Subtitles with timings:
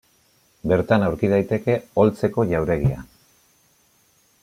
[0.71, 3.07] Bertan aurki daiteke Oltzeko jauregia.